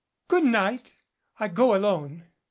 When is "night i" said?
0.45-1.47